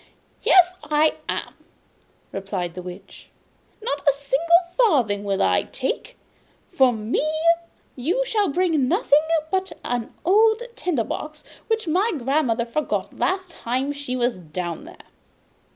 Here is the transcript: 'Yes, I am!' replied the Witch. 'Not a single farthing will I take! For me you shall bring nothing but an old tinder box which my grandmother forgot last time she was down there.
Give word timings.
'Yes, 0.41 0.77
I 0.83 1.17
am!' 1.29 1.53
replied 2.31 2.73
the 2.73 2.81
Witch. 2.81 3.29
'Not 3.83 4.01
a 4.09 4.13
single 4.13 4.57
farthing 4.75 5.23
will 5.23 5.43
I 5.43 5.61
take! 5.71 6.17
For 6.71 6.91
me 6.91 7.23
you 7.95 8.25
shall 8.25 8.49
bring 8.49 8.87
nothing 8.87 9.21
but 9.51 9.71
an 9.83 10.11
old 10.25 10.63
tinder 10.75 11.03
box 11.03 11.43
which 11.67 11.87
my 11.87 12.13
grandmother 12.17 12.65
forgot 12.65 13.19
last 13.19 13.51
time 13.51 13.91
she 13.93 14.15
was 14.15 14.37
down 14.39 14.85
there. 14.85 14.97